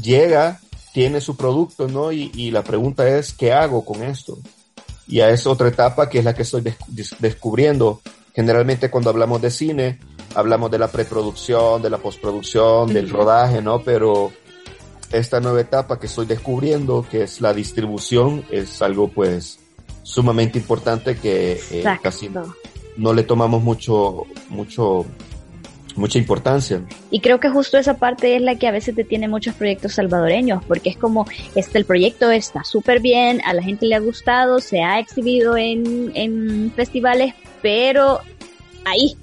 [0.00, 0.60] llega,
[0.92, 2.12] tiene su producto, ¿no?
[2.12, 4.38] Y, y, la pregunta es, ¿qué hago con esto?
[5.06, 8.00] Y a esa otra etapa que es la que estoy des descubriendo.
[8.34, 9.98] Generalmente cuando hablamos de cine,
[10.34, 13.82] hablamos de la preproducción, de la postproducción, del rodaje, ¿no?
[13.82, 14.32] Pero
[15.10, 19.58] esta nueva etapa que estoy descubriendo, que es la distribución, es algo pues
[20.02, 22.30] sumamente importante que eh, casi
[22.98, 25.06] no le tomamos mucho, mucho,
[25.96, 26.82] mucha importancia.
[27.10, 30.62] Y creo que justo esa parte es la que a veces detiene muchos proyectos salvadoreños,
[30.64, 34.58] porque es como, este, el proyecto está súper bien, a la gente le ha gustado,
[34.60, 38.20] se ha exhibido en, en festivales, pero
[38.84, 39.16] ahí,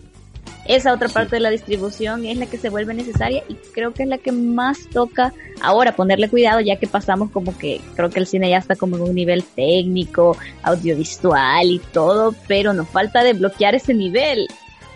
[0.66, 4.04] esa otra parte de la distribución es la que se vuelve necesaria y creo que
[4.04, 8.20] es la que más toca ahora ponerle cuidado ya que pasamos como que creo que
[8.20, 13.24] el cine ya está como en un nivel técnico, audiovisual y todo, pero nos falta
[13.24, 14.48] desbloquear ese nivel.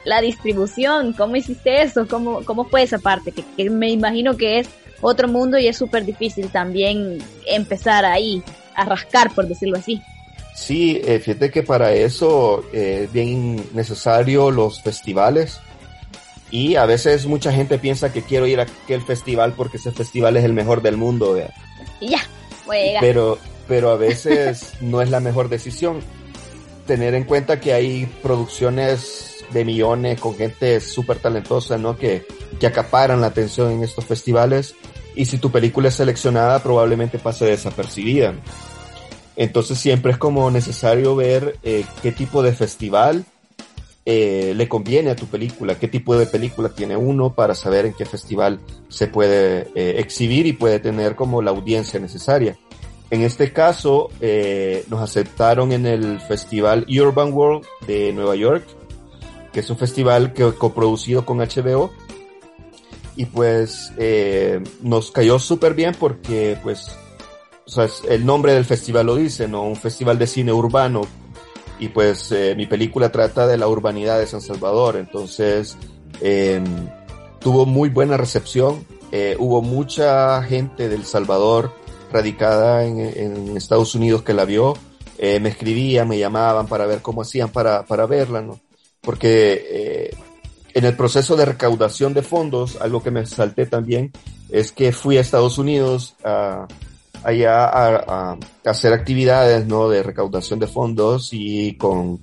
[0.06, 2.08] La distribución, ¿cómo hiciste eso?
[2.08, 3.32] ¿Cómo, cómo fue esa parte?
[3.32, 4.70] Que, que me imagino que es
[5.02, 8.42] otro mundo y es súper difícil también empezar ahí
[8.76, 10.02] a rascar, por decirlo así.
[10.60, 15.62] Sí, eh, fíjate que para eso eh, es bien necesario los festivales
[16.52, 20.36] y a veces mucha gente piensa que quiero ir a aquel festival porque ese festival
[20.36, 21.40] es el mejor del mundo.
[22.02, 22.20] ya,
[22.66, 23.00] juega.
[23.00, 23.40] Pero,
[23.70, 26.02] pero a veces no es la mejor decisión.
[26.86, 31.98] Tener en cuenta que hay producciones de millones con gente súper talentosa, ¿no?
[31.98, 32.26] Que,
[32.60, 34.76] que acaparan la atención en estos festivales
[35.16, 38.34] y si tu película es seleccionada probablemente pase desapercibida.
[39.40, 43.24] Entonces siempre es como necesario ver eh, qué tipo de festival
[44.06, 47.94] eh, le conviene a tu película, qué tipo de película tiene uno para saber en
[47.94, 48.60] qué festival
[48.90, 52.58] se puede eh, exhibir y puede tener como la audiencia necesaria.
[53.12, 54.10] En este caso,
[54.90, 58.66] nos aceptaron en el festival Urban World de Nueva York,
[59.54, 61.92] que es un festival que coproducido con HBO.
[63.16, 63.94] Y pues
[64.84, 66.96] nos cayó súper bien porque pues
[67.70, 69.64] o sea, el nombre del festival lo dice, ¿no?
[69.64, 71.02] Un festival de cine urbano.
[71.80, 74.98] Y pues eh, mi película trata de la urbanidad de San Salvador.
[74.98, 75.78] Entonces,
[76.20, 76.62] eh,
[77.40, 78.86] tuvo muy buena recepción.
[79.12, 81.72] Eh, hubo mucha gente del Salvador
[82.12, 84.74] radicada en, en Estados Unidos que la vio.
[85.22, 88.58] Eh, me escribían, me llamaban para ver cómo hacían para, para verla, ¿no?
[89.02, 90.18] Porque eh,
[90.74, 94.14] en el proceso de recaudación de fondos, algo que me salté también,
[94.50, 96.68] es que fui a Estados Unidos a,
[97.24, 99.90] allá a, hacer actividades ¿no?
[99.90, 102.20] de recaudación de fondos y con,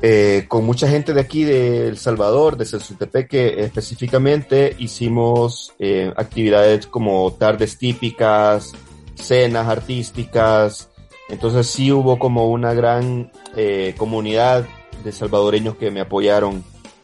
[0.00, 6.86] eh, con mucha gente de aquí de El Salvador, de Celsutepeque específicamente, hicimos eh, actividades
[6.86, 8.72] como tardes típicas,
[9.14, 10.88] cenas artísticas,
[11.28, 14.66] entonces sí hubo como una gran eh, comunidad
[15.02, 16.62] de salvadoreños que me apoyaron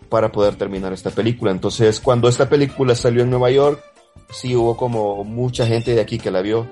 [0.09, 1.51] para poder terminar esta película.
[1.51, 3.83] Entonces cuando esta película salió en Nueva York,
[4.31, 6.67] sí hubo como mucha gente de aquí que la vio.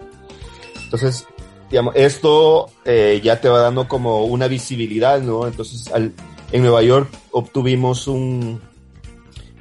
[0.84, 1.26] Entonces,
[1.70, 5.46] digamos, esto eh, ya te va dando como una visibilidad, ¿no?
[5.46, 6.12] Entonces, al,
[6.52, 8.60] en Nueva York obtuvimos un,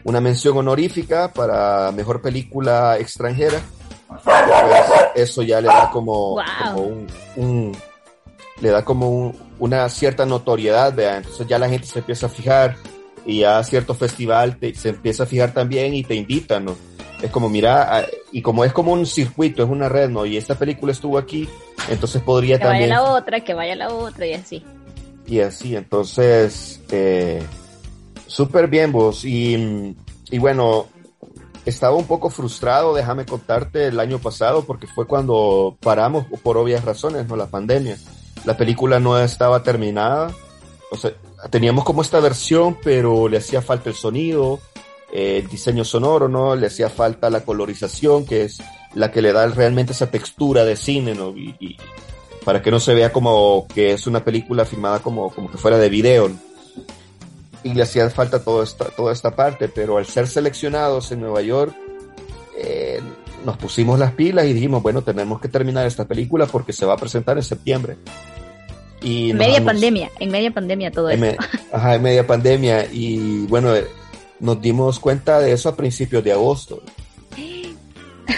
[0.03, 3.59] una mención honorífica para mejor película extranjera.
[4.23, 4.35] Pues,
[5.15, 6.43] eso ya le da como, Wow.
[6.73, 7.77] como un, un-
[8.61, 11.17] le da como un- una cierta notoriedad, ¿vea?
[11.17, 12.75] Entonces ya la gente se empieza a fijar
[13.25, 16.75] y ya cierto festival te- se empieza a fijar también y te invitan, ¿no?
[17.25, 20.25] Es como, mira, ah, y como es como un circuito, es una red, ¿no?
[20.25, 21.49] Y esta película estuvo aquí,
[21.89, 22.89] entonces podría Que vaya también...
[22.89, 24.63] la otra, que vaya la otra y así.
[25.27, 27.43] Y así, entonces, eh,
[28.27, 29.25] súper bien vos.
[29.25, 29.95] Y,
[30.29, 30.87] y bueno,
[31.65, 36.85] estaba un poco frustrado, déjame contarte, el año pasado, porque fue cuando paramos por obvias
[36.85, 37.35] razones, ¿no?
[37.35, 37.97] La pandemia.
[38.45, 40.31] La película no estaba terminada.
[40.91, 41.11] O sea,
[41.49, 44.59] teníamos como esta versión, pero le hacía falta el sonido,
[45.15, 46.55] eh, el diseño sonoro, ¿no?
[46.57, 48.61] Le hacía falta la colorización, que es
[48.93, 51.29] la que le da realmente esa textura de cine, ¿no?
[51.29, 51.77] Y, y-
[52.43, 55.79] para que no se vea como que es una película filmada como, como que fuera
[55.79, 56.29] de video.
[56.29, 56.35] ¿no?
[57.63, 61.41] Y le hacía falta toda esta, toda esta parte, pero al ser seleccionados en Nueva
[61.41, 61.73] York,
[62.59, 63.01] eh,
[63.43, 66.93] nos pusimos las pilas y dijimos, bueno, tenemos que terminar esta película porque se va
[66.93, 67.97] a presentar en septiembre.
[69.01, 71.35] Y media pandemia, en media pandemia todo en,
[71.71, 72.85] ajá, en media pandemia.
[72.91, 73.87] Y bueno, eh,
[74.39, 76.81] nos dimos cuenta de eso a principios de agosto.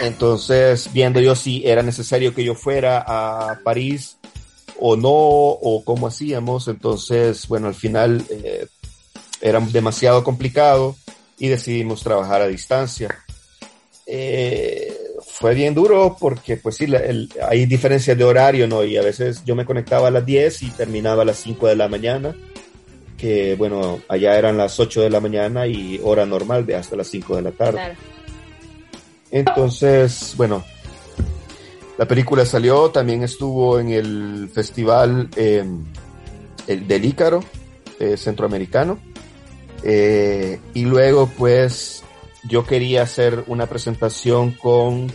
[0.02, 4.18] Entonces, viendo yo si era necesario que yo fuera a París
[4.80, 8.68] o no, o cómo hacíamos, entonces, bueno, al final eh,
[9.42, 10.96] era demasiado complicado
[11.40, 13.24] y decidimos trabajar a distancia.
[14.06, 14.96] Eh,
[15.26, 18.84] fue bien duro porque, pues sí, el- hay diferencias de horario, ¿no?
[18.84, 21.76] Y a veces yo me conectaba a las 10 y terminaba a las 5 de
[21.76, 22.36] la mañana,
[23.18, 27.08] que bueno, allá eran las 8 de la mañana y hora normal de hasta las
[27.08, 27.74] 5 de la tarde.
[27.74, 27.96] Claro.
[29.32, 30.64] Entonces, bueno,
[31.98, 35.66] la película salió, también estuvo en el festival eh,
[36.68, 37.44] el del Ícaro
[38.00, 39.00] eh, centroamericano.
[39.84, 42.04] Eh, y luego, pues,
[42.48, 45.12] yo quería hacer una presentación con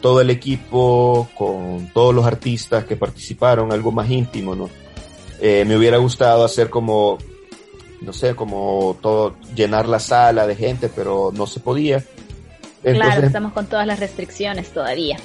[0.00, 4.70] todo el equipo, con todos los artistas que participaron, algo más íntimo, ¿no?
[5.40, 7.18] Eh, me hubiera gustado hacer como
[8.00, 12.02] no sé, como todo, llenar la sala de gente, pero no se podía.
[12.82, 15.18] claro, estamos con todas las restricciones todavía.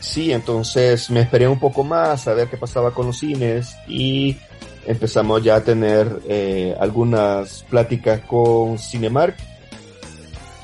[0.00, 4.36] Sí, entonces me esperé un poco más a ver qué pasaba con los cines y
[4.84, 9.36] empezamos ya a tener eh, algunas pláticas con Cinemark.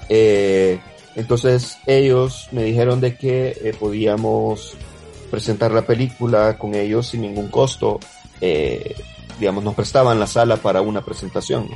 [0.09, 0.81] Eh,
[1.14, 4.75] entonces ellos me dijeron de que eh, podíamos
[5.31, 8.01] presentar la película con ellos sin ningún costo.
[9.39, 11.68] Digamos, nos prestaban la sala para una presentación.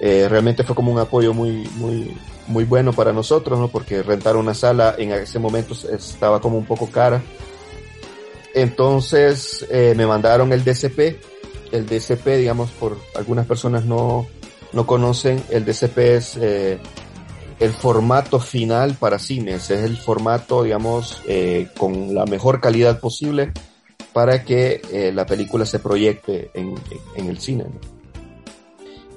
[0.00, 3.68] realmente fue como un apoyo muy, muy, muy bueno para nosotros, ¿no?
[3.68, 7.22] Porque rentar una sala en ese momento estaba como un poco cara.
[8.54, 11.16] Entonces me mandaron el DCP,
[11.72, 14.26] el DCP, digamos, por algunas personas no,
[14.74, 16.78] no conocen, el DCP es eh,
[17.60, 23.52] el formato final para cines, es el formato, digamos, eh, con la mejor calidad posible
[24.14, 26.74] para que eh, la película se proyecte en,
[27.16, 27.66] en el cine.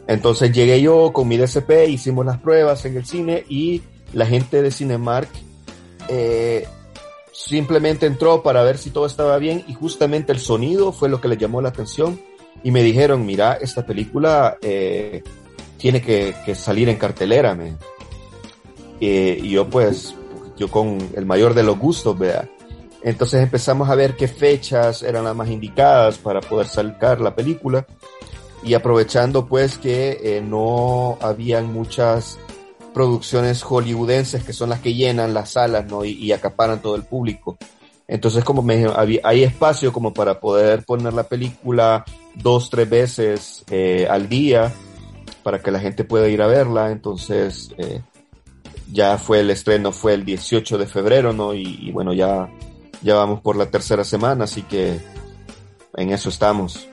[0.08, 3.82] Entonces llegué yo con mi DCP, hicimos las pruebas en el cine y
[4.12, 5.30] la gente de Cinemark
[7.32, 11.28] simplemente entró para ver si todo estaba bien y justamente el sonido fue lo que
[11.28, 12.20] le llamó la atención
[12.64, 15.24] y me dijeron, mira, esta película eh,
[15.78, 17.54] tiene que, salir en cartelera.
[17.56, 17.76] Me.
[19.00, 20.16] Eh, y yo pues,
[20.58, 22.50] yo con el mayor de los gustos, vea.
[23.04, 27.86] Entonces empezamos a ver qué fechas eran las más indicadas para poder sacar la película
[28.64, 32.40] y aprovechando pues que eh, no habían muchas
[32.94, 36.04] producciones hollywoodenses que son las que llenan las salas ¿no?
[36.04, 37.58] y, acaparan todo el público.
[38.08, 42.04] Entonces como me había, hay espacio como para poder poner la película
[42.36, 44.74] dos, tres veces eh, al día
[45.48, 46.92] para que la gente pueda ir a verla.
[46.92, 48.02] Entonces, eh,
[48.92, 51.54] ya fue el estreno, fue el 18 de febrero, ¿no?
[51.54, 52.50] Y, bueno, ya,
[53.02, 55.00] ya vamos por la tercera semana, así que
[55.96, 56.88] en eso estamos.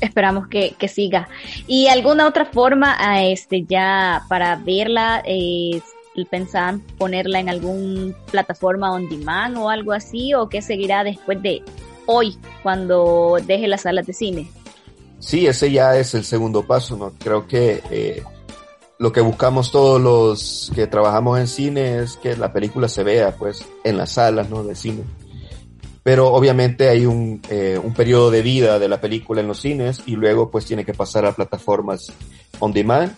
[0.00, 1.28] Esperamos que, que siga.
[1.66, 5.80] ¿Y alguna otra forma, este, ya para verla, eh,
[6.24, 11.62] pensaban ponerla en alguna plataforma on demand o algo así, o qué seguirá después de
[12.06, 14.50] hoy, cuando deje las salas de cine?
[15.18, 17.12] Sí, ese ya es el segundo paso, ¿no?
[17.18, 18.22] Creo que eh,
[18.98, 23.34] lo que buscamos todos los que trabajamos en cine es que la película se vea,
[23.36, 24.62] pues, en las salas, ¿no?
[24.62, 25.04] De cine.
[26.06, 30.04] Pero obviamente hay un, eh, un periodo de vida de la película en los cines
[30.06, 32.12] y luego pues tiene que pasar a plataformas
[32.60, 33.12] on demand.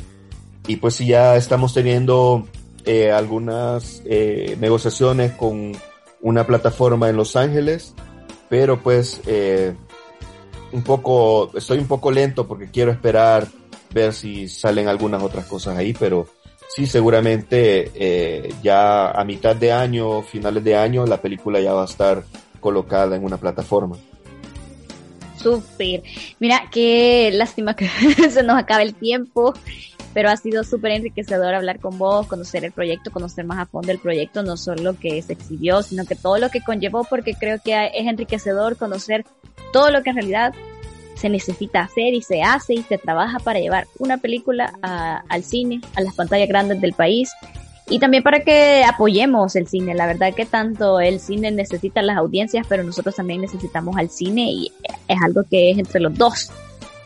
[0.67, 2.49] Y pues ya estamos teniendo
[2.87, 5.73] eh, algunas eh, negociaciones con
[6.23, 7.93] una plataforma en Los Ángeles,
[8.49, 9.75] pero pues eh,
[10.73, 13.49] un poco, estoy un poco lento porque quiero esperar
[13.93, 16.27] ver si salen algunas otras cosas ahí, pero
[16.75, 21.83] sí, seguramente eh, ya a mitad de año, finales de año, la película ya va
[21.83, 22.25] a estar
[22.61, 23.97] colocada en una plataforma.
[25.37, 26.03] Súper.
[26.41, 27.89] Mira, qué lástima que
[28.31, 29.55] se nos acabe el tiempo,
[30.13, 33.93] pero ha sido súper enriquecedor hablar con vos, conocer el proyecto, conocer más a fondo
[33.93, 37.59] el proyecto, no solo que se exhibió, sino que todo lo que conllevó, porque creo
[37.63, 39.25] que es enriquecedor conocer
[39.73, 40.55] todo lo que en realidad
[41.15, 45.81] se necesita hacer y se hace y se trabaja para llevar una película al cine,
[45.97, 47.31] a las pantallas grandes del país
[47.91, 49.95] y también para que apoyemos el cine.
[49.95, 54.51] La verdad que tanto el cine necesita las audiencias, pero nosotros también necesitamos al cine
[54.51, 54.73] y
[55.07, 56.51] es algo que es entre los dos.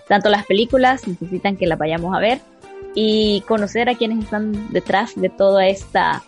[0.09, 2.41] Tanto las películas necesitan que las vayamos a ver
[2.95, 6.23] y conocer a quienes están detrás de toda esta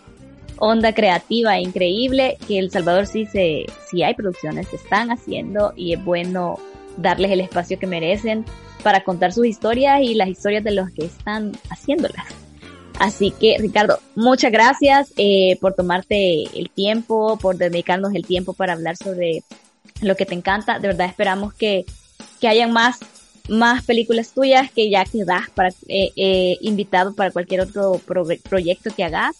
[0.58, 5.72] onda creativa e increíble que El Salvador sí se, sí hay producciones, se están haciendo
[5.76, 6.58] y es bueno
[6.96, 8.44] darles el espacio que merecen
[8.84, 12.43] para contar sus historias y las historias de los que están haciéndolas.
[12.98, 18.74] Así que, Ricardo, muchas gracias eh, por tomarte el tiempo, por dedicarnos el tiempo para
[18.74, 19.42] hablar sobre
[20.00, 20.78] lo que te encanta.
[20.78, 21.84] De verdad esperamos que,
[22.40, 23.00] que hayan más,
[23.48, 28.00] más películas tuyas que ya quedas para, eh, eh, invitado para cualquier otro
[28.48, 29.36] proyecto que hagas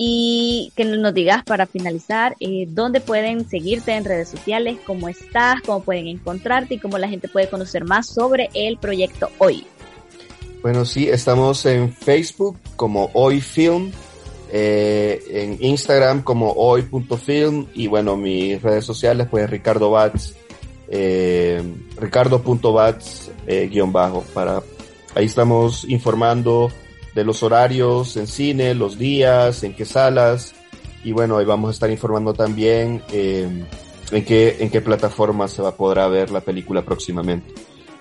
[0.00, 5.60] y que nos digas para finalizar eh, dónde pueden seguirte en redes sociales, cómo estás,
[5.66, 9.66] cómo pueden encontrarte y cómo la gente puede conocer más sobre el proyecto Hoy.
[10.62, 13.92] Bueno, sí, estamos en Facebook como Hoy Film,
[14.50, 20.34] eh, en Instagram como hoy.film y bueno, mis redes sociales pues Ricardo Bats,
[20.88, 21.62] eh,
[21.96, 24.62] ricardo.bats eh, guion bajo, para
[25.14, 26.70] ahí estamos informando
[27.14, 30.54] de los horarios en cine, los días, en qué salas.
[31.04, 33.66] Y bueno, ahí vamos a estar informando también eh,
[34.10, 37.54] en, qué, en qué plataforma se va a poder ver la película próximamente.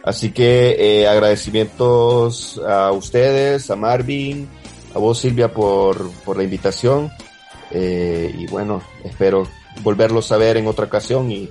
[0.04, 4.48] Así que eh, agradecimientos a ustedes, a Marvin,
[4.96, 7.12] a vos Silvia por, por la invitación.
[7.72, 9.48] Eh, y bueno, espero
[9.84, 11.50] volverlos a ver en otra ocasión y,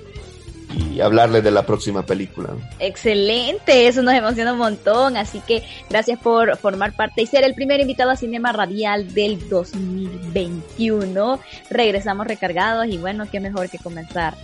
[0.74, 2.50] y hablarles de la próxima película.
[2.78, 7.54] Excelente, eso nos emociona un montón, así que gracias por formar parte y ser el
[7.54, 11.40] primer invitado a Cinema Radial del 2021.
[11.70, 14.36] Regresamos recargados y bueno, qué mejor que comenzar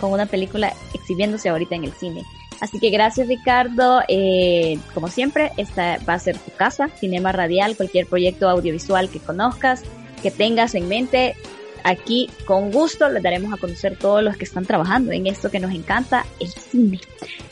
[0.00, 2.22] con una película exhibiéndose ahorita en el cine.
[2.60, 7.76] Así que gracias Ricardo, eh, como siempre, esta va a ser tu casa, Cinema Radial,
[7.76, 9.82] cualquier proyecto audiovisual que conozcas,
[10.22, 11.36] que tengas en mente,
[11.84, 15.60] aquí con gusto les daremos a conocer todos los que están trabajando en esto que
[15.60, 17.00] nos encanta, el cine.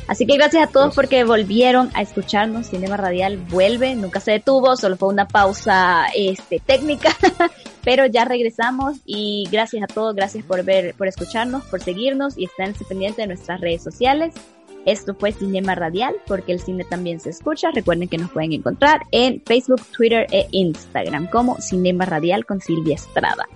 [0.08, 2.68] Así que gracias a todos porque volvieron a escucharnos.
[2.68, 7.10] Cinema Radial vuelve, nunca se detuvo, solo fue una pausa este, técnica,
[7.84, 12.44] pero ya regresamos y gracias a todos, gracias por ver, por escucharnos, por seguirnos y
[12.44, 14.34] estén pendientes de nuestras redes sociales.
[14.86, 17.70] Esto fue Cinema Radial, porque el cine también se escucha.
[17.74, 22.94] Recuerden que nos pueden encontrar en Facebook, Twitter e Instagram como Cinema Radial con Silvia
[22.94, 23.46] Estrada.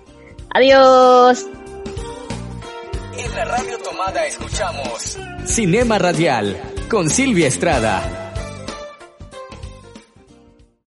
[0.53, 1.47] Adiós.
[3.35, 6.57] La radio tomada escuchamos Cinema Radial
[6.89, 8.30] con Silvia Estrada.